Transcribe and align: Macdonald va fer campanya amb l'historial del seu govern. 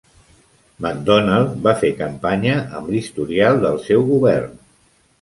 Macdonald 0.85 1.53
va 1.69 1.75
fer 1.83 1.93
campanya 2.01 2.57
amb 2.81 2.93
l'historial 2.97 3.65
del 3.67 3.81
seu 3.89 4.07
govern. 4.13 4.61